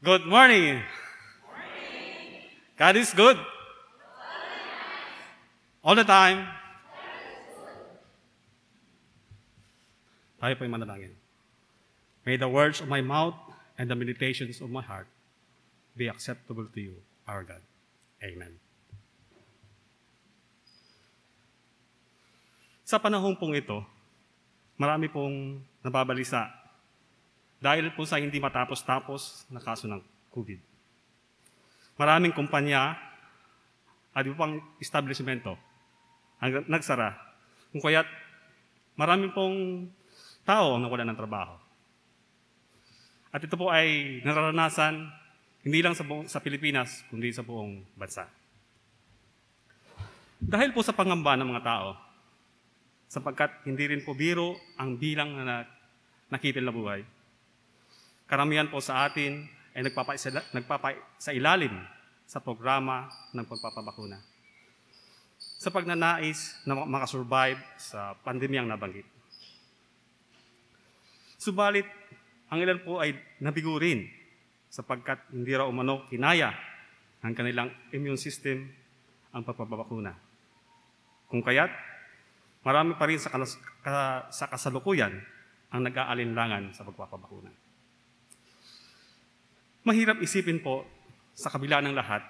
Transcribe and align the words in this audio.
Good 0.00 0.24
morning. 0.24 0.80
God 2.80 2.96
is 2.96 3.12
good. 3.12 3.36
All 5.84 5.92
the 5.92 6.08
time. 6.08 6.48
Tayo 10.40 10.56
po'y 10.56 10.72
manalangin. 10.72 11.12
May 12.24 12.40
the 12.40 12.48
words 12.48 12.80
of 12.80 12.88
my 12.88 13.04
mouth 13.04 13.36
and 13.76 13.92
the 13.92 13.96
meditations 13.96 14.64
of 14.64 14.72
my 14.72 14.80
heart 14.80 15.04
be 15.92 16.08
acceptable 16.08 16.64
to 16.64 16.80
you, 16.80 16.96
our 17.28 17.44
God. 17.44 17.60
Amen. 18.24 18.56
Sa 22.88 22.96
panahon 22.96 23.36
pong 23.36 23.52
ito, 23.52 23.84
marami 24.80 25.12
pong 25.12 25.60
nababalisa 25.84 26.59
dahil 27.60 27.92
po 27.92 28.08
sa 28.08 28.16
hindi 28.16 28.40
matapos-tapos 28.40 29.46
na 29.52 29.60
kaso 29.60 29.84
ng 29.84 30.00
COVID. 30.32 30.60
Maraming 32.00 32.32
kumpanya 32.32 32.96
at 34.16 34.24
iba 34.24 34.34
pang 34.34 34.56
establishmento 34.80 35.54
ang 36.40 36.64
nagsara. 36.66 37.14
Kung 37.70 37.84
kaya't 37.84 38.08
maraming 38.96 39.30
pong 39.36 39.86
tao 40.42 40.74
ang 40.74 40.82
nawala 40.82 41.04
ng 41.04 41.20
trabaho. 41.20 41.54
At 43.30 43.44
ito 43.44 43.54
po 43.54 43.70
ay 43.70 44.18
nararanasan 44.26 45.06
hindi 45.60 45.84
lang 45.84 45.92
sa, 45.92 46.08
buong, 46.08 46.26
sa 46.26 46.40
Pilipinas, 46.40 47.04
kundi 47.12 47.30
sa 47.30 47.44
buong 47.44 47.84
bansa. 47.92 48.26
Dahil 50.40 50.72
po 50.72 50.80
sa 50.80 50.96
pangamba 50.96 51.36
ng 51.36 51.52
mga 51.52 51.62
tao, 51.62 51.88
sapagkat 53.12 53.68
hindi 53.68 53.92
rin 53.92 54.00
po 54.00 54.16
biro 54.16 54.56
ang 54.80 54.96
bilang 54.96 55.36
na 55.36 55.68
nakitil 56.32 56.64
na 56.64 56.72
buhay, 56.72 57.04
karamihan 58.30 58.70
po 58.70 58.78
sa 58.78 59.10
atin 59.10 59.42
ay 59.74 59.82
nagpapa, 59.82 60.14
nagpapa 60.54 60.94
sa 61.18 61.34
ilalim 61.34 61.74
sa 62.30 62.38
programa 62.38 63.10
ng 63.34 63.42
pagpapabakuna 63.42 64.30
sa 65.60 65.68
pagnanais 65.68 66.56
na 66.64 66.72
makasurvive 66.88 67.60
sa 67.76 68.16
pandemyang 68.24 68.64
nabanggit. 68.64 69.04
Subalit, 71.36 71.84
ang 72.48 72.64
ilan 72.64 72.80
po 72.80 72.96
ay 72.96 73.12
nabigo 73.44 73.76
rin 73.76 74.08
sapagkat 74.72 75.20
hindi 75.36 75.52
raw 75.52 75.68
umano 75.68 76.08
kinaya 76.08 76.56
ng 77.20 77.34
kanilang 77.36 77.68
immune 77.92 78.16
system 78.16 78.72
ang 79.36 79.44
pagpapabakuna. 79.44 80.16
Kung 81.28 81.44
kaya't, 81.44 81.72
marami 82.64 82.96
pa 82.96 83.04
rin 83.04 83.20
sa, 83.20 83.28
kalas, 83.28 83.60
ka, 83.84 84.32
sa 84.32 84.48
kasalukuyan 84.48 85.12
ang 85.70 85.84
nag-aalinlangan 85.84 86.72
sa 86.72 86.88
pagpapabakuna. 86.88 87.69
Mahirap 89.80 90.20
isipin 90.20 90.60
po 90.60 90.84
sa 91.32 91.48
kabila 91.48 91.80
ng 91.80 91.96
lahat 91.96 92.20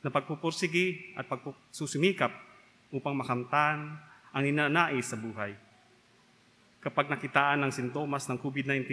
na 0.00 0.08
pagpupursigi 0.08 1.12
at 1.20 1.28
pagsusumikap 1.28 2.32
upang 2.96 3.12
makamtan 3.12 4.00
ang 4.32 4.42
ninanais 4.42 5.04
sa 5.04 5.20
buhay. 5.20 5.52
Kapag 6.80 7.12
nakitaan 7.12 7.60
ng 7.60 7.72
sintomas 7.74 8.24
ng 8.30 8.40
COVID-19, 8.40 8.88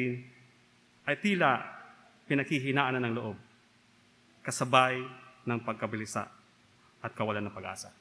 ay 1.08 1.16
tila 1.22 1.62
pinakhihinaan 2.26 2.98
na 2.98 3.06
ng 3.06 3.14
loob, 3.16 3.38
kasabay 4.42 5.00
ng 5.46 5.60
pagkabilisa 5.62 6.28
at 7.00 7.12
kawalan 7.14 7.46
ng 7.46 7.54
pag-asa. 7.54 7.94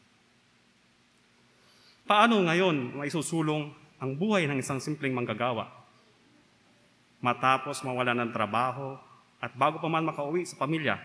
Paano 2.09 2.41
ngayon 2.43 2.99
maisusulong 2.99 3.71
ang 4.01 4.11
buhay 4.17 4.49
ng 4.49 4.59
isang 4.59 4.81
simpleng 4.81 5.13
manggagawa? 5.13 5.69
Matapos 7.21 7.85
mawala 7.85 8.17
ng 8.17 8.33
trabaho 8.33 8.97
at 9.45 9.53
bago 9.53 9.77
pa 9.77 9.93
man 9.93 10.09
makauwi 10.09 10.49
sa 10.49 10.57
pamilya, 10.57 10.97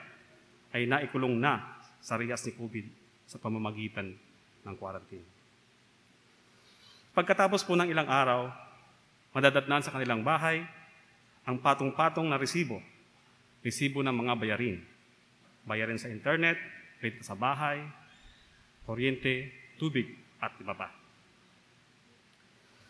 ay 0.72 0.88
naikulong 0.88 1.36
na 1.36 1.76
sa 2.00 2.16
riyas 2.16 2.40
ni 2.48 2.56
COVID 2.56 2.88
sa 3.28 3.36
pamamagitan 3.36 4.16
ng 4.64 4.76
quarantine. 4.80 5.28
Pagkatapos 7.11 7.67
po 7.67 7.76
ng 7.76 7.92
ilang 7.92 8.08
araw, 8.08 8.48
madadatnan 9.36 9.83
sa 9.83 9.92
kanilang 9.92 10.23
bahay 10.23 10.64
ang 11.44 11.60
patong-patong 11.60 12.32
na 12.32 12.39
resibo 12.39 12.80
resibo 13.60 13.99
ng 13.99 14.16
mga 14.16 14.33
bayarin. 14.39 14.80
Bayarin 15.67 15.99
sa 15.99 16.08
internet, 16.08 16.55
rate 17.04 17.20
sa 17.20 17.36
bahay, 17.36 17.83
kuryente, 18.88 19.52
tubig, 19.76 20.08
at 20.39 20.55
iba 20.64 20.72
pa. 20.72 20.88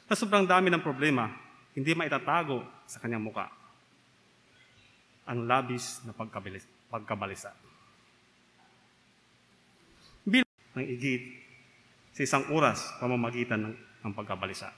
Sa 0.10 0.14
sobrang 0.14 0.46
dami 0.46 0.70
ng 0.70 0.82
problema, 0.82 1.30
hindi 1.74 1.98
maitatago 1.98 2.62
sa 2.86 3.02
kanyang 3.02 3.26
muka 3.26 3.59
ang 5.30 5.46
labis 5.46 6.02
na 6.10 6.12
pagkabalisa. 6.90 7.54
Bilang 10.26 10.50
ng 10.74 10.88
igit 10.90 11.22
sa 12.18 12.26
isang 12.26 12.50
oras 12.50 12.82
pamamagitan 12.98 13.62
ng, 13.62 13.76
ng 13.78 14.14
pagkabalisa. 14.18 14.74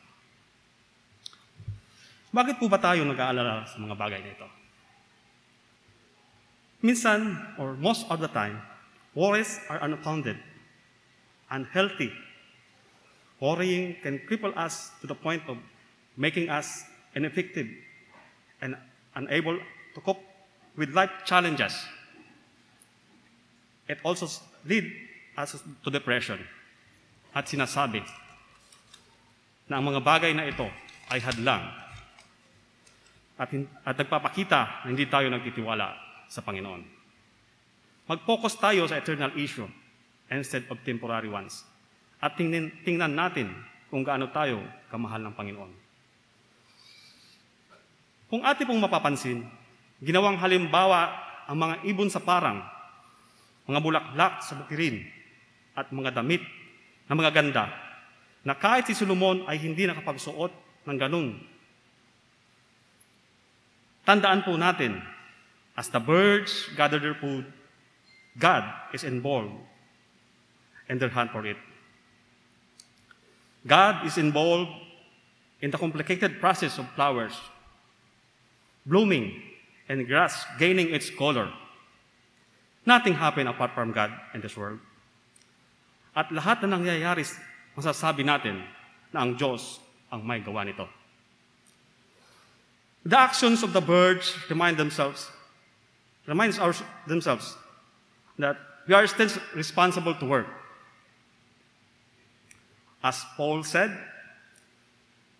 Bakit 2.32 2.60
po 2.60 2.68
ba 2.68 2.80
tayo 2.80 3.08
nag-aalala 3.08 3.64
sa 3.64 3.80
mga 3.80 3.96
bagay 3.96 4.20
na 4.20 4.32
ito? 4.36 4.48
Minsan, 6.84 7.40
or 7.56 7.76
most 7.80 8.08
of 8.12 8.20
the 8.20 8.32
time, 8.32 8.60
worries 9.16 9.60
are 9.72 9.80
unfounded, 9.84 10.36
unhealthy. 11.52 12.12
Worrying 13.40 14.00
can 14.04 14.20
cripple 14.28 14.56
us 14.56 14.96
to 15.00 15.08
the 15.08 15.18
point 15.18 15.44
of 15.48 15.60
making 16.16 16.48
us 16.48 16.88
ineffective 17.16 17.68
and 18.64 18.78
unable 19.16 19.60
to 19.96 20.00
cope 20.02 20.31
with 20.76 20.92
life 20.96 21.12
challenges. 21.28 21.76
It 23.88 24.00
also 24.04 24.28
lead 24.64 24.88
us 25.36 25.60
to 25.60 25.90
depression. 25.90 26.40
At 27.32 27.48
sinasabi 27.48 28.04
na 29.72 29.80
ang 29.80 29.88
mga 29.88 30.04
bagay 30.04 30.32
na 30.36 30.48
ito 30.48 30.68
ay 31.08 31.24
hadlang 31.24 31.64
at, 33.40 33.50
at 33.88 33.96
nagpapakita 33.96 34.84
na 34.84 34.88
hindi 34.92 35.08
tayo 35.08 35.32
nagtitiwala 35.32 35.96
sa 36.28 36.44
Panginoon. 36.44 36.84
Mag-focus 38.12 38.60
tayo 38.60 38.84
sa 38.86 39.00
eternal 39.00 39.32
issue 39.40 39.66
instead 40.28 40.68
of 40.68 40.78
temporary 40.84 41.32
ones. 41.32 41.64
At 42.20 42.36
tingnan, 42.36 42.70
tingnan 42.84 43.16
natin 43.16 43.50
kung 43.88 44.04
gaano 44.04 44.30
tayo 44.30 44.62
kamahal 44.92 45.24
ng 45.26 45.36
Panginoon. 45.36 45.72
Kung 48.32 48.44
atin 48.48 48.68
pong 48.68 48.80
mapapansin, 48.80 49.44
ginawang 50.02 50.42
halimbawa 50.42 51.14
ang 51.46 51.58
mga 51.62 51.76
ibon 51.86 52.10
sa 52.10 52.20
parang, 52.20 52.66
mga 53.70 53.80
bulaklak 53.80 54.42
sa 54.42 54.58
bukirin, 54.58 55.06
at 55.78 55.94
mga 55.94 56.12
damit 56.18 56.42
na 57.08 57.14
mga 57.16 57.32
ganda, 57.32 57.70
na 58.42 58.58
kahit 58.58 58.90
si 58.90 58.98
Solomon 58.98 59.46
ay 59.46 59.62
hindi 59.62 59.86
nakapagsuot 59.86 60.52
ng 60.90 60.98
ganun. 60.98 61.38
Tandaan 64.02 64.42
po 64.42 64.58
natin, 64.58 64.98
as 65.78 65.88
the 65.94 66.02
birds 66.02 66.68
gather 66.74 66.98
their 66.98 67.16
food, 67.16 67.46
God 68.36 68.66
is 68.98 69.06
involved 69.06 69.54
in 70.90 70.98
their 70.98 71.14
hunt 71.14 71.30
for 71.30 71.46
it. 71.46 71.60
God 73.62 74.10
is 74.10 74.18
involved 74.18 74.74
in 75.62 75.70
the 75.70 75.78
complicated 75.78 76.42
process 76.42 76.82
of 76.82 76.90
flowers 76.98 77.38
blooming 78.82 79.51
and 79.92 80.08
grass 80.08 80.48
gaining 80.56 80.96
its 80.96 81.12
color. 81.12 81.52
Nothing 82.88 83.14
happened 83.14 83.52
apart 83.52 83.76
from 83.76 83.92
God 83.92 84.16
in 84.34 84.40
this 84.40 84.56
world. 84.56 84.80
At 86.16 86.32
lahat 86.32 86.64
na 86.64 86.80
nangyayari, 86.80 87.28
masasabi 87.76 88.24
natin 88.24 88.64
na 89.12 89.28
ang 89.28 89.36
Diyos 89.36 89.84
ang 90.08 90.24
may 90.24 90.40
gawa 90.40 90.64
nito. 90.64 90.88
The 93.04 93.20
actions 93.20 93.68
of 93.68 93.76
the 93.76 93.84
birds 93.84 94.32
remind 94.48 94.80
themselves, 94.80 95.28
reminds 96.24 96.56
our, 96.56 96.72
themselves 97.04 97.60
that 98.40 98.56
we 98.88 98.96
are 98.96 99.08
still 99.08 99.30
responsible 99.56 100.16
to 100.16 100.26
work. 100.26 100.48
As 103.04 103.26
Paul 103.36 103.64
said, 103.64 103.92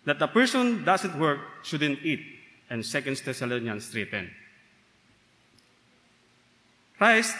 that 0.04 0.18
the 0.18 0.26
person 0.26 0.84
doesn't 0.84 1.16
work 1.16 1.40
shouldn't 1.62 2.02
eat, 2.02 2.20
and 2.68 2.84
2 2.84 3.00
Thessalonians 3.22 3.88
3.10. 3.94 4.41
Christ 7.02 7.34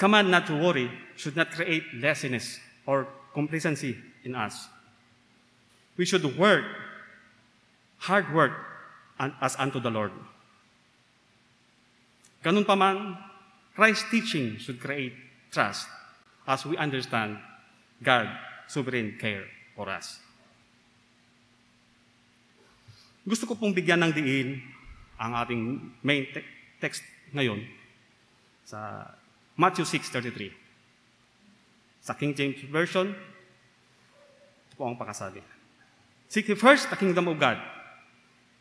command 0.00 0.32
not 0.32 0.48
to 0.48 0.56
worry 0.56 0.88
should 1.12 1.36
not 1.36 1.52
create 1.52 1.84
laziness 1.92 2.56
or 2.88 3.04
complacency 3.36 4.00
in 4.24 4.32
us. 4.32 4.64
We 6.00 6.08
should 6.08 6.24
work, 6.40 6.64
hard 8.00 8.32
work, 8.32 8.56
as 9.20 9.60
unto 9.60 9.76
the 9.76 9.92
Lord. 9.92 10.16
Ganun 12.40 12.64
pa 12.64 12.72
man, 12.72 13.20
Christ's 13.76 14.08
teaching 14.08 14.56
should 14.56 14.80
create 14.80 15.12
trust 15.52 15.84
as 16.48 16.64
we 16.64 16.80
understand 16.80 17.36
God's 18.00 18.32
sovereign 18.72 19.20
care 19.20 19.44
for 19.76 19.92
us. 19.92 20.16
Gusto 23.28 23.44
ko 23.44 23.52
pong 23.52 23.76
bigyan 23.76 24.00
ng 24.00 24.16
diin 24.16 24.64
ang 25.20 25.36
ating 25.36 25.92
main 26.00 26.24
te- 26.32 26.55
text 26.80 27.02
ngayon 27.32 27.64
sa 28.66 29.10
Matthew 29.56 29.88
6.33. 29.88 30.52
Sa 32.04 32.14
King 32.14 32.36
James 32.36 32.60
Version, 32.70 33.10
ito 33.10 34.74
po 34.78 34.86
ang 34.86 34.94
pakasabi. 34.94 35.42
Seek 36.26 36.50
first 36.58 36.90
the 36.90 36.98
kingdom 36.98 37.30
of 37.30 37.38
God 37.38 37.58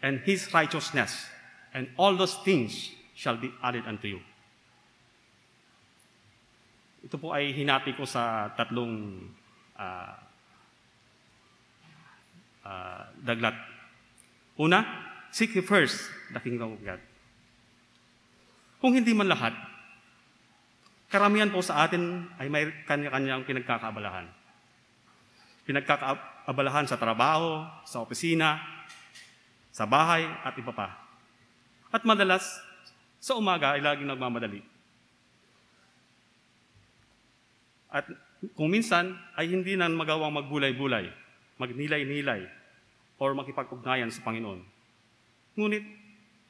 and 0.01 0.21
His 0.23 0.49
righteousness, 0.53 1.29
and 1.73 1.89
all 1.97 2.13
those 2.13 2.37
things 2.45 2.93
shall 3.17 3.37
be 3.37 3.49
added 3.61 3.85
unto 3.89 4.07
you. 4.07 4.21
Ito 7.05 7.21
po 7.21 7.33
ay 7.33 7.53
hinati 7.53 7.93
ko 7.93 8.05
sa 8.05 8.49
tatlong 8.57 9.21
ah, 9.77 10.17
ah, 12.65 13.09
daglat. 13.21 13.53
Una, 14.57 14.81
seek 15.29 15.53
ye 15.53 15.61
first 15.61 16.09
the 16.33 16.41
kingdom 16.41 16.73
of 16.73 16.81
God. 16.81 17.01
Kung 18.85 18.93
hindi 18.93 19.17
man 19.17 19.25
lahat, 19.25 19.49
karamihan 21.09 21.49
po 21.49 21.57
sa 21.65 21.89
atin 21.89 22.29
ay 22.37 22.53
may 22.53 22.69
kanya-kanyang 22.85 23.41
pinagkakaabalahan. 23.41 24.29
Pinagkakaabalahan 25.65 26.85
sa 26.85 26.93
trabaho, 26.93 27.65
sa 27.81 28.05
opisina, 28.05 28.61
sa 29.73 29.89
bahay, 29.89 30.29
at 30.45 30.53
iba 30.53 30.69
pa. 30.69 31.01
At 31.89 32.05
madalas, 32.05 32.45
sa 33.17 33.33
umaga 33.33 33.73
ay 33.73 33.81
laging 33.81 34.05
nagmamadali. 34.05 34.61
At 37.89 38.05
kung 38.53 38.69
minsan 38.69 39.17
ay 39.33 39.49
hindi 39.49 39.73
na 39.73 39.89
magawang 39.89 40.45
magbulay-bulay, 40.45 41.09
magnilay-nilay, 41.57 42.45
or 43.17 43.33
makipag-ugnayan 43.33 44.13
sa 44.13 44.21
Panginoon. 44.21 44.61
Ngunit, 45.57 45.81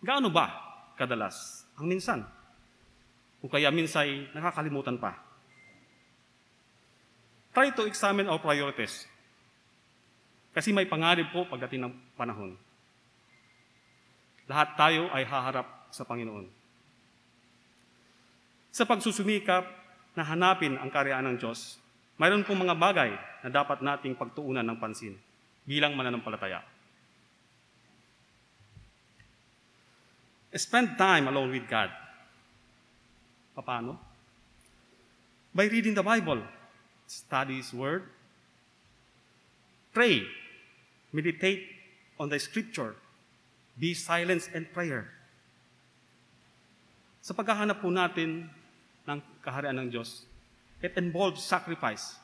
gaano 0.03 0.27
ba 0.35 0.64
kadalas 0.95 1.67
ang 1.75 1.87
minsan? 1.87 2.23
Kung 3.43 3.51
kaya 3.51 3.69
minsan 3.69 4.07
ay 4.07 4.11
nakakalimutan 4.33 4.97
pa. 4.97 5.19
Try 7.55 7.71
to 7.71 7.87
examine 7.87 8.27
our 8.27 8.41
priorities. 8.41 9.07
Kasi 10.55 10.71
may 10.71 10.87
pangarib 10.87 11.31
po 11.31 11.47
pagdating 11.47 11.87
ng 11.87 11.93
panahon. 12.15 12.55
Lahat 14.47 14.75
tayo 14.75 15.11
ay 15.11 15.23
haharap 15.23 15.67
sa 15.91 16.03
Panginoon. 16.03 16.47
Sa 18.75 18.83
pagsusumikap 18.83 19.63
na 20.15 20.23
hanapin 20.27 20.75
ang 20.75 20.91
karyaan 20.91 21.31
ng 21.31 21.37
Diyos, 21.39 21.79
mayroon 22.19 22.43
pong 22.43 22.63
mga 22.67 22.75
bagay 22.75 23.11
na 23.43 23.49
dapat 23.51 23.79
nating 23.79 24.19
pagtuunan 24.19 24.63
ng 24.63 24.77
pansin 24.79 25.15
bilang 25.63 25.95
mananampalataya. 25.95 26.63
Spend 30.55 30.95
time 30.95 31.27
alone 31.27 31.51
with 31.51 31.67
God. 31.67 31.91
Paano? 33.59 33.99
By 35.51 35.67
reading 35.67 35.95
the 35.95 36.03
Bible, 36.03 36.43
study 37.07 37.59
His 37.59 37.75
Word, 37.75 38.07
pray, 39.91 40.23
meditate 41.11 41.63
on 42.19 42.31
the 42.31 42.39
Scripture, 42.39 42.95
be 43.79 43.91
silent 43.91 44.47
and 44.55 44.67
prayer. 44.71 45.11
Sa 47.19 47.35
paghahanap 47.35 47.83
po 47.83 47.91
natin 47.91 48.47
ng 49.07 49.19
kaharian 49.43 49.75
ng 49.75 49.87
Diyos, 49.91 50.23
it 50.79 50.95
involves 50.95 51.43
sacrifice. 51.43 52.15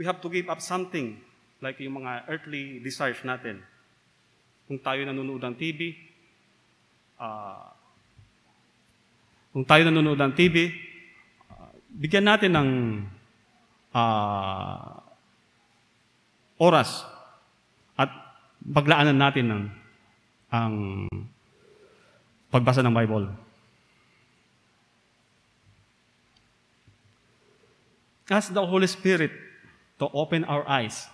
We 0.00 0.08
have 0.08 0.24
to 0.24 0.32
give 0.32 0.48
up 0.48 0.64
something 0.64 1.20
like 1.60 1.76
yung 1.82 2.00
mga 2.00 2.24
earthly 2.30 2.80
desires 2.80 3.20
natin. 3.20 3.60
Kung 4.64 4.78
tayo 4.80 5.04
nanonood 5.04 5.44
ng 5.44 5.56
TV, 5.58 6.07
ah, 7.18 7.74
kung 9.52 9.66
tayo 9.66 9.82
nanonood 9.86 10.18
ng 10.18 10.32
TV, 10.38 10.70
ah, 11.50 11.74
bigyan 11.90 12.26
natin 12.26 12.52
ng 12.54 12.70
ah, 13.92 15.02
oras 16.58 17.06
at 17.98 18.10
paglaanan 18.62 19.18
natin 19.18 19.46
ng 19.46 19.62
ang 20.48 20.74
pagbasa 22.48 22.80
ng 22.80 22.94
Bible. 22.94 23.28
Ask 28.28 28.52
the 28.52 28.60
Holy 28.60 28.88
Spirit 28.88 29.32
to 29.96 30.08
open 30.12 30.44
our 30.44 30.64
eyes 30.68 31.08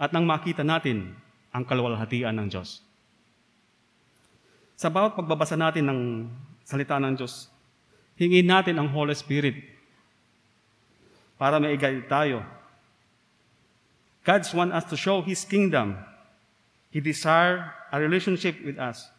at 0.00 0.10
nang 0.10 0.24
makita 0.24 0.64
natin 0.64 1.12
ang 1.52 1.68
kaluwalhatian 1.68 2.32
ng 2.32 2.48
Diyos. 2.48 2.80
Sa 4.76 4.90
bawat 4.90 5.14
pagbabasa 5.14 5.54
natin 5.54 5.86
ng 5.86 6.00
salita 6.66 6.98
ng 6.98 7.14
Diyos, 7.14 7.48
hingin 8.16 8.46
natin 8.46 8.78
ang 8.78 8.88
Holy 8.90 9.14
Spirit 9.14 9.62
para 11.36 11.58
maigay 11.58 12.06
tayo. 12.06 12.46
God 14.22 14.42
wants 14.54 14.74
us 14.78 14.86
to 14.90 14.96
show 14.96 15.18
His 15.22 15.42
kingdom. 15.42 15.98
He 16.94 17.02
desires 17.02 17.66
a 17.90 17.98
relationship 17.98 18.54
with 18.62 18.78
us. 18.78 19.10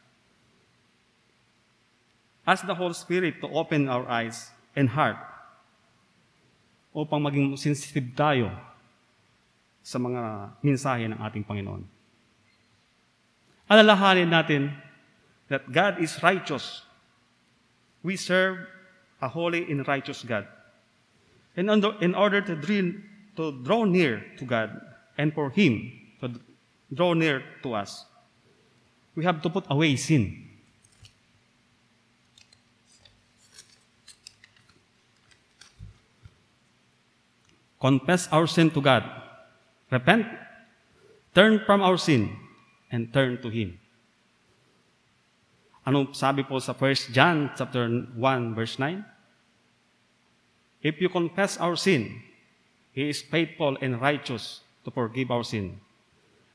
Ask 2.48 2.64
the 2.64 2.76
Holy 2.76 2.96
Spirit 2.96 3.40
to 3.44 3.48
open 3.52 3.88
our 3.88 4.08
eyes 4.08 4.52
and 4.76 4.88
heart 4.92 5.20
upang 6.94 7.24
maging 7.24 7.56
sensitive 7.56 8.14
tayo 8.14 8.52
sa 9.84 10.00
mga 10.00 10.54
mensahe 10.64 11.08
ng 11.12 11.20
ating 11.20 11.44
Panginoon. 11.44 11.84
Alalahanin 13.68 14.30
natin 14.32 14.72
that 15.54 15.70
God 15.70 16.02
is 16.02 16.18
righteous. 16.26 16.82
We 18.02 18.18
serve 18.18 18.66
a 19.22 19.30
holy 19.30 19.70
and 19.70 19.88
righteous 19.88 20.26
God. 20.26 20.50
And 21.56 21.70
in 22.02 22.16
order 22.16 22.42
to, 22.42 22.58
to 23.38 23.44
draw 23.62 23.86
near 23.86 24.26
to 24.42 24.46
God 24.50 24.82
and 25.16 25.30
for 25.30 25.52
Him 25.54 25.94
to 26.22 26.34
draw 26.92 27.14
near 27.14 27.46
to 27.62 27.76
us, 27.78 28.06
we 29.14 29.24
have 29.26 29.44
to 29.44 29.50
put 29.50 29.66
away 29.70 29.96
sin. 29.96 30.50
confess 37.84 38.32
our 38.32 38.48
sin 38.48 38.72
to 38.72 38.80
God, 38.80 39.04
repent, 39.92 40.24
turn 41.36 41.60
from 41.68 41.84
our 41.84 41.98
sin, 41.98 42.32
and 42.90 43.12
turn 43.12 43.42
to 43.44 43.50
Him. 43.52 43.83
Ano 45.84 46.16
sabi 46.16 46.48
po 46.48 46.64
sa 46.64 46.72
1 46.72 47.12
John 47.12 47.52
chapter 47.60 47.92
1 47.92 48.56
verse 48.56 48.80
9? 48.80 49.04
If 50.80 51.00
you 51.04 51.12
confess 51.12 51.60
our 51.60 51.76
sin, 51.76 52.24
He 52.96 53.12
is 53.12 53.20
faithful 53.20 53.76
and 53.84 54.00
righteous 54.00 54.64
to 54.88 54.92
forgive 54.92 55.28
our 55.28 55.44
sin 55.44 55.80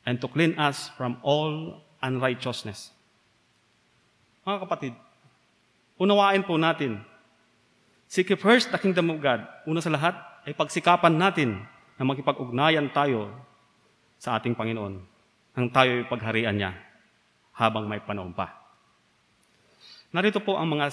and 0.09 0.17
to 0.25 0.29
clean 0.33 0.57
us 0.57 0.88
from 0.97 1.21
all 1.21 1.85
unrighteousness. 2.00 2.95
Mga 4.49 4.64
kapatid, 4.64 4.95
unawain 6.00 6.41
po 6.41 6.57
natin, 6.57 7.05
seek 8.09 8.33
first 8.41 8.73
the 8.73 8.81
kingdom 8.81 9.12
of 9.12 9.21
God. 9.21 9.45
Una 9.69 9.85
sa 9.85 9.93
lahat, 9.93 10.17
ay 10.49 10.57
pagsikapan 10.57 11.21
natin 11.21 11.61
na 12.00 12.09
makipag-ugnayan 12.09 12.88
tayo 12.97 13.29
sa 14.17 14.41
ating 14.41 14.57
Panginoon 14.57 14.97
nang 15.59 15.69
tayo 15.75 15.91
ay 16.00 16.07
pagharian 16.07 16.55
niya 16.55 16.73
habang 17.53 17.91
may 17.91 17.99
panahon 17.99 18.31
pa. 18.31 18.58
Narito 20.09 20.41
po 20.41 20.57
ang 20.57 20.73
mga 20.73 20.88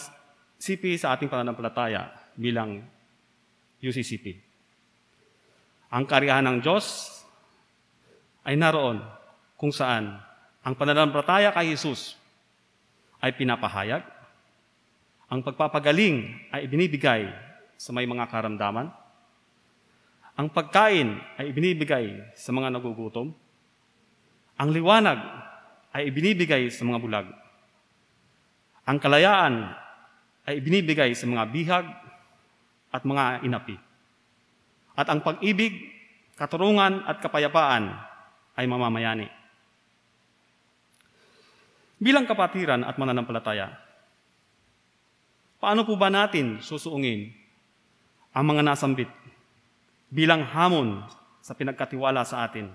CP 0.59 0.99
sa 0.99 1.15
ating 1.15 1.31
pananampalataya 1.31 2.11
bilang 2.35 2.83
UCCP. 3.79 4.35
Ang 5.95 6.03
kariyahan 6.03 6.43
ng 6.43 6.57
Diyos 6.59 7.15
ay 8.43 8.59
naroon 8.59 8.99
kung 9.55 9.71
saan 9.71 10.19
ang 10.65 10.73
pananampalataya 10.75 11.55
kay 11.55 11.71
Jesus 11.71 12.19
ay 13.23 13.31
pinapahayag, 13.37 14.03
ang 15.31 15.39
pagpapagaling 15.41 16.35
ay 16.51 16.67
ibinibigay 16.67 17.31
sa 17.79 17.95
may 17.95 18.03
mga 18.03 18.27
karamdaman, 18.27 18.91
ang 20.35 20.47
pagkain 20.51 21.15
ay 21.39 21.55
ibinibigay 21.55 22.35
sa 22.35 22.51
mga 22.51 22.67
nagugutom. 22.75 23.31
Ang 24.59 24.69
liwanag 24.75 25.19
ay 25.95 26.11
ibinibigay 26.11 26.67
sa 26.67 26.83
mga 26.83 26.99
bulag. 26.99 27.27
Ang 28.85 28.97
kalayaan 29.01 29.73
ay 30.45 30.61
ibinibigay 30.61 31.17
sa 31.17 31.25
mga 31.25 31.43
bihag 31.49 31.85
at 32.93 33.01
mga 33.01 33.41
inapi. 33.41 33.75
At 34.93 35.09
ang 35.09 35.25
pag-ibig, 35.25 35.91
katurungan 36.37 37.03
at 37.03 37.17
kapayapaan 37.19 37.91
ay 38.55 38.65
mamamayani. 38.69 39.27
Bilang 41.97 42.29
kapatiran 42.29 42.85
at 42.85 42.95
mananampalataya, 43.01 43.73
paano 45.57 45.81
po 45.83 45.97
ba 45.97 46.13
natin 46.13 46.61
susuungin 46.61 47.33
ang 48.35 48.45
mga 48.45 48.61
nasambit 48.61 49.09
bilang 50.13 50.45
hamon 50.45 51.01
sa 51.41 51.57
pinagkatiwala 51.57 52.21
sa 52.21 52.45
atin. 52.45 52.69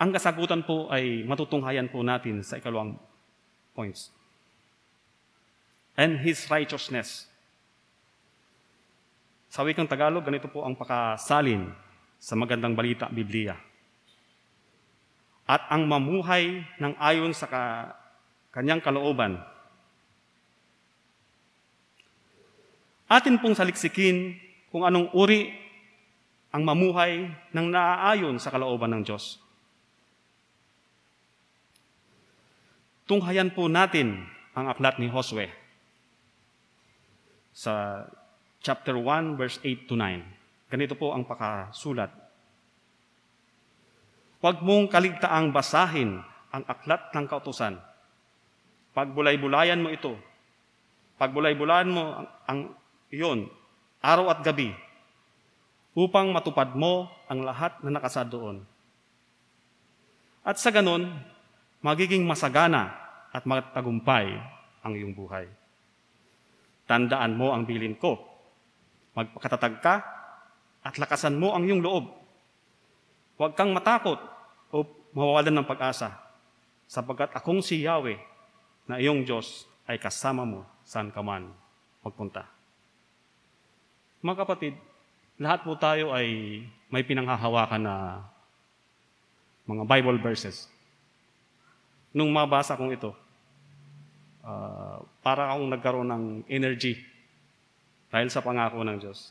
Ang 0.00 0.10
kasagutan 0.16 0.64
po 0.64 0.88
ay 0.88 1.26
matutunghayan 1.28 1.92
po 1.92 2.00
natin 2.00 2.40
sa 2.40 2.56
ikalawang 2.56 2.96
points. 3.80 4.12
And 5.96 6.20
His 6.20 6.44
righteousness. 6.52 7.24
Sa 9.48 9.64
wikang 9.64 9.88
Tagalog, 9.88 10.28
ganito 10.28 10.52
po 10.52 10.68
ang 10.68 10.76
pakasalin 10.76 11.72
sa 12.20 12.36
magandang 12.36 12.76
balita, 12.76 13.08
Biblia. 13.08 13.56
At 15.48 15.66
ang 15.72 15.88
mamuhay 15.88 16.62
ng 16.76 16.92
ayon 17.00 17.32
sa 17.32 17.48
ka, 17.48 17.96
kanyang 18.52 18.84
kalooban. 18.84 19.40
Atin 23.10 23.40
pong 23.42 23.58
saliksikin 23.58 24.38
kung 24.70 24.86
anong 24.86 25.10
uri 25.18 25.50
ang 26.54 26.62
mamuhay 26.62 27.26
ng 27.50 27.66
naaayon 27.66 28.38
sa 28.38 28.54
kalooban 28.54 28.94
ng 28.94 29.02
Diyos. 29.02 29.42
Tunghayan 33.10 33.50
po 33.50 33.66
natin 33.66 34.22
ang 34.54 34.70
aklat 34.70 35.02
ni 35.02 35.10
Josue 35.10 35.50
sa 37.50 38.06
chapter 38.62 38.94
1 38.94 39.34
verse 39.34 39.58
8 39.66 39.90
to 39.90 39.98
9. 39.98 40.70
Ganito 40.70 40.94
po 40.94 41.10
ang 41.10 41.26
pakasulat. 41.26 42.14
Huwag 44.38 44.62
mong 44.62 44.94
kaligtaang 44.94 45.50
basahin 45.50 46.22
ang 46.54 46.62
aklat 46.70 47.10
ng 47.10 47.26
kautusan. 47.26 47.82
Pagbulay-bulayan 48.94 49.82
mo 49.82 49.90
ito. 49.90 50.14
Pagbulay-bulayan 51.18 51.90
mo 51.90 52.14
ang, 52.14 52.28
ang 52.46 52.60
iyon, 53.10 53.50
araw 53.98 54.30
at 54.30 54.46
gabi, 54.46 54.70
upang 55.98 56.30
matupad 56.30 56.78
mo 56.78 57.10
ang 57.26 57.42
lahat 57.42 57.74
na 57.82 57.90
nakasad 57.90 58.30
doon. 58.30 58.62
At 60.46 60.62
sa 60.62 60.70
ganon, 60.70 61.10
magiging 61.82 62.22
masagana 62.22 62.99
at 63.30 63.46
matagumpay 63.46 64.34
ang 64.82 64.92
iyong 64.94 65.14
buhay. 65.14 65.46
Tandaan 66.90 67.38
mo 67.38 67.54
ang 67.54 67.62
bilin 67.62 67.94
ko. 67.94 68.18
Magpakatatag 69.14 69.74
ka 69.78 69.94
at 70.82 70.94
lakasan 70.98 71.38
mo 71.38 71.54
ang 71.54 71.62
iyong 71.62 71.82
loob. 71.84 72.10
Huwag 73.38 73.54
kang 73.54 73.70
matakot 73.70 74.18
o 74.74 74.82
mawawalan 75.14 75.62
ng 75.62 75.66
pag-asa 75.70 76.18
sapagkat 76.90 77.30
akong 77.30 77.62
si 77.62 77.86
Yahweh 77.86 78.18
na 78.90 78.98
iyong 78.98 79.22
Diyos 79.22 79.70
ay 79.86 80.02
kasama 80.02 80.42
mo 80.42 80.66
saan 80.82 81.14
ka 81.14 81.22
man 81.22 81.54
magpunta. 82.02 82.46
Mga 84.20 84.36
kapatid, 84.44 84.74
lahat 85.40 85.64
po 85.64 85.78
tayo 85.78 86.12
ay 86.12 86.60
may 86.90 87.06
pinanghahawakan 87.06 87.82
na 87.86 87.94
mga 89.64 89.86
Bible 89.86 90.18
verses. 90.18 90.66
Nung 92.10 92.34
mabasa 92.34 92.74
kong 92.74 92.94
ito, 92.94 93.14
uh, 94.42 94.98
para 95.20 95.52
akong 95.52 95.68
nagkaroon 95.70 96.10
ng 96.10 96.24
energy 96.50 96.98
dahil 98.10 98.28
sa 98.32 98.42
pangako 98.42 98.82
ng 98.82 98.98
Diyos. 98.98 99.30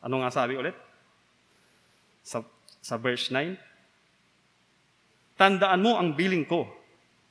Ano 0.00 0.24
nga 0.24 0.32
sabi 0.32 0.56
ulit? 0.56 0.74
Sa, 2.24 2.40
sa 2.80 2.96
verse 2.96 3.28
9, 3.28 3.54
Tandaan 5.36 5.84
mo 5.84 6.00
ang 6.00 6.16
biling 6.16 6.48
ko, 6.48 6.64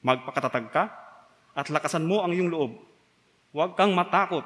magpakatatag 0.06 0.70
ka, 0.70 0.84
at 1.58 1.66
lakasan 1.74 2.06
mo 2.06 2.22
ang 2.22 2.36
iyong 2.36 2.54
loob. 2.54 2.78
Huwag 3.50 3.74
kang 3.74 3.98
matakot 3.98 4.46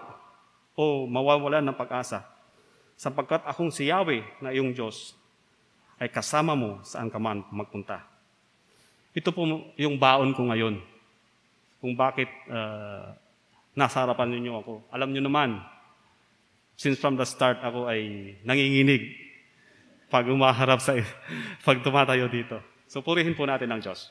o 0.79 1.03
mawawalan 1.09 1.67
ng 1.67 1.75
pag-asa, 1.75 2.23
sapagkat 2.95 3.43
akong 3.43 3.67
si 3.67 3.91
Yahweh 3.91 4.23
na 4.39 4.55
iyong 4.55 4.71
Diyos 4.71 5.19
ay 5.99 6.07
kasama 6.07 6.55
mo 6.55 6.79
saan 6.87 7.11
ka 7.11 7.19
man 7.19 7.43
magpunta. 7.51 8.07
Ito 9.19 9.35
po 9.35 9.43
yung 9.75 9.99
baon 9.99 10.31
ko 10.31 10.47
ngayon. 10.47 10.79
Kung 11.83 11.91
bakit 11.99 12.31
uh, 12.47 13.11
nasa 13.75 14.07
harapan 14.07 14.31
ninyo 14.31 14.53
ako. 14.63 14.73
Alam 14.95 15.11
nyo 15.11 15.27
naman, 15.27 15.59
since 16.79 16.95
from 16.95 17.19
the 17.19 17.27
start 17.27 17.59
ako 17.59 17.91
ay 17.91 18.31
nanginginig 18.47 19.11
pag 20.07 20.23
umaharap 20.23 20.79
sa, 20.79 20.95
pag 21.67 21.83
tumatayo 21.83 22.31
dito. 22.31 22.63
So 22.87 23.03
purihin 23.03 23.35
po 23.35 23.43
natin 23.43 23.67
ang 23.67 23.83
Diyos. 23.83 24.07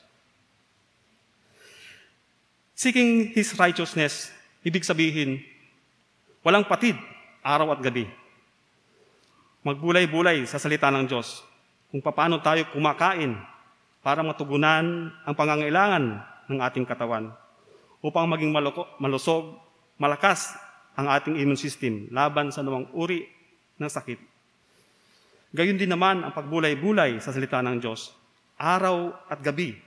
Seeking 2.77 3.33
His 3.33 3.57
righteousness, 3.57 4.29
ibig 4.61 4.85
sabihin, 4.85 5.41
walang 6.45 6.69
patid, 6.69 6.95
araw 7.41 7.73
at 7.73 7.81
gabi. 7.81 8.05
Magbulay-bulay 9.65 10.45
sa 10.45 10.61
salita 10.61 10.87
ng 10.93 11.09
Diyos 11.09 11.41
kung 11.89 11.99
paano 11.99 12.39
tayo 12.39 12.63
kumakain 12.71 13.35
para 14.09 14.25
matugunan 14.25 15.13
ang 15.21 15.35
pangangailangan 15.37 16.17
ng 16.49 16.57
ating 16.65 16.81
katawan 16.81 17.29
upang 18.01 18.25
maging 18.25 18.49
maluko, 18.49 18.89
malusog, 18.97 19.53
malakas 20.01 20.57
ang 20.97 21.13
ating 21.13 21.37
immune 21.37 21.61
system 21.61 22.09
laban 22.09 22.49
sa 22.49 22.65
anumang 22.65 22.89
uri 22.97 23.29
ng 23.77 23.85
sakit. 23.85 24.17
Gayon 25.53 25.77
din 25.77 25.93
naman 25.93 26.25
ang 26.25 26.33
pagbulay-bulay 26.33 27.21
sa 27.21 27.29
salita 27.29 27.61
ng 27.61 27.77
Diyos, 27.77 28.09
araw 28.57 29.13
at 29.29 29.45
gabi, 29.45 29.77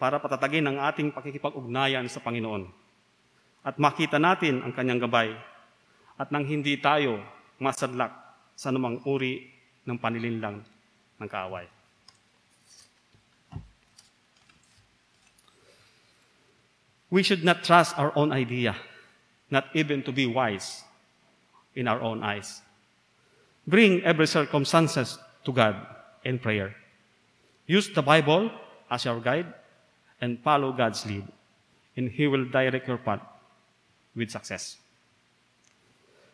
para 0.00 0.16
patatagin 0.16 0.64
ang 0.72 0.80
ating 0.80 1.12
pakikipag-ugnayan 1.12 2.08
sa 2.08 2.24
Panginoon. 2.24 2.72
At 3.68 3.76
makita 3.76 4.16
natin 4.16 4.64
ang 4.64 4.72
kanyang 4.72 5.04
gabay 5.04 5.36
at 6.16 6.32
nang 6.32 6.48
hindi 6.48 6.80
tayo 6.80 7.20
masadlak 7.60 8.16
sa 8.56 8.72
anumang 8.72 9.04
uri 9.04 9.44
ng 9.84 10.00
panilinlang 10.00 10.64
ng 11.20 11.28
kaaway. 11.28 11.77
We 17.10 17.22
should 17.22 17.44
not 17.44 17.64
trust 17.64 17.98
our 17.98 18.12
own 18.16 18.32
idea, 18.32 18.76
not 19.50 19.66
even 19.74 20.02
to 20.04 20.12
be 20.12 20.26
wise 20.26 20.84
in 21.74 21.88
our 21.88 22.00
own 22.00 22.22
eyes. 22.22 22.60
Bring 23.66 24.02
every 24.04 24.26
circumstances 24.26 25.18
to 25.44 25.52
God 25.52 25.76
in 26.24 26.38
prayer. 26.38 26.74
Use 27.66 27.88
the 27.88 28.02
Bible 28.02 28.50
as 28.90 29.04
your 29.04 29.20
guide 29.20 29.46
and 30.20 30.40
follow 30.40 30.72
God's 30.72 31.04
lead, 31.06 31.24
and 31.96 32.10
He 32.10 32.26
will 32.26 32.44
direct 32.44 32.88
your 32.88 32.98
path 32.98 33.20
with 34.16 34.30
success. 34.30 34.76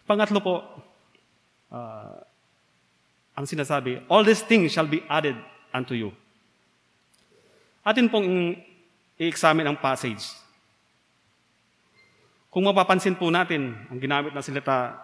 Pangatlo 0.09 0.41
po, 0.43 0.55
uh, 1.71 2.19
ang 3.35 3.47
sinasabi, 3.47 4.07
all 4.09 4.23
these 4.23 4.43
things 4.43 4.71
shall 4.71 4.87
be 4.87 5.03
added 5.11 5.37
unto 5.73 5.95
you. 5.95 6.15
Atin 7.85 8.09
pong 8.09 8.57
i-examine 9.19 9.67
ang 9.67 9.77
passage. 9.77 10.44
Kung 12.55 12.71
mapapansin 12.71 13.19
po 13.19 13.35
natin, 13.35 13.75
ang 13.91 13.99
ginamit 13.99 14.31
na 14.31 14.39
salita 14.39 14.95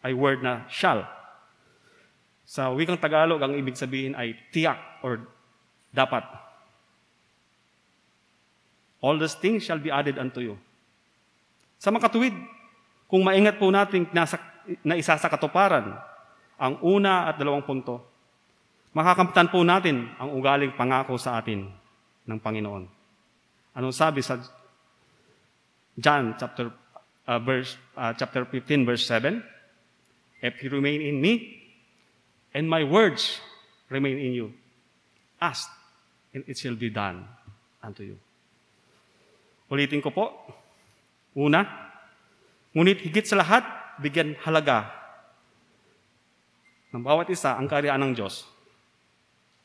ay 0.00 0.16
word 0.16 0.40
na 0.40 0.64
shall. 0.72 1.04
Sa 2.48 2.72
wikang 2.72 2.96
Tagalog, 2.96 3.44
ang 3.44 3.52
ibig 3.52 3.76
sabihin 3.76 4.16
ay 4.16 4.32
tiyak 4.56 4.80
or 5.04 5.20
dapat. 5.92 6.24
All 9.04 9.20
these 9.20 9.36
things 9.36 9.68
shall 9.68 9.76
be 9.76 9.92
added 9.92 10.16
unto 10.16 10.40
you. 10.40 10.56
Sa 11.76 11.92
makatuwid, 11.92 12.32
kung 13.04 13.20
maingat 13.20 13.60
po 13.60 13.68
natin 13.68 14.08
nasa, 14.16 14.40
na 14.80 14.96
isa 14.96 15.12
sa 15.20 15.28
katuparan, 15.28 15.92
ang 16.56 16.80
una 16.80 17.28
at 17.28 17.36
dalawang 17.36 17.68
punto, 17.68 18.00
makakamtan 18.96 19.52
po 19.52 19.60
natin 19.60 20.08
ang 20.16 20.32
ugaling 20.32 20.72
pangako 20.72 21.20
sa 21.20 21.36
atin 21.36 21.68
ng 22.24 22.38
Panginoon. 22.40 22.88
Anong 23.76 23.92
sabi 23.92 24.24
sa 24.24 24.40
John 25.96 26.36
chapter 26.36 26.72
uh, 27.26 27.40
verse 27.40 27.76
uh, 27.96 28.12
chapter 28.12 28.44
15 28.44 28.84
verse 28.84 29.04
7? 29.08 29.42
If 30.44 30.60
you 30.62 30.68
remain 30.68 31.00
in 31.00 31.20
me 31.20 31.64
and 32.52 32.68
my 32.68 32.84
words 32.84 33.40
remain 33.88 34.20
in 34.20 34.32
you, 34.36 34.52
ask 35.40 35.68
and 36.36 36.44
it 36.44 36.60
shall 36.60 36.76
be 36.76 36.92
done 36.92 37.24
unto 37.80 38.04
you. 38.04 38.20
Ulitin 39.72 40.04
ko 40.04 40.12
po. 40.12 40.32
Una, 41.36 41.64
ngunit 42.76 43.00
higit 43.02 43.24
sa 43.24 43.40
lahat, 43.40 43.64
bigyan 44.00 44.36
halaga 44.44 44.92
ng 46.92 47.02
bawat 47.04 47.28
isa 47.28 47.56
ang 47.56 47.68
karyaan 47.68 48.00
ng 48.00 48.12
Diyos 48.16 48.48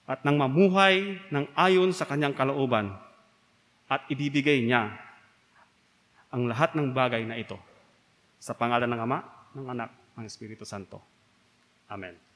at 0.03 0.27
nang 0.27 0.35
mamuhay 0.35 1.21
ng 1.31 1.45
ayon 1.55 1.95
sa 1.95 2.03
kanyang 2.03 2.35
kalooban 2.35 2.91
at 3.87 4.03
ibibigay 4.11 4.59
niya 4.59 4.91
ang 6.31 6.47
lahat 6.47 6.73
ng 6.73 6.95
bagay 6.95 7.27
na 7.27 7.35
ito 7.35 7.59
sa 8.39 8.55
pangalan 8.55 8.87
ng 8.87 9.01
Ama, 9.03 9.19
ng 9.53 9.67
Anak, 9.67 9.91
ng 10.15 10.25
Espiritu 10.25 10.63
Santo. 10.63 11.03
Amen. 11.91 12.30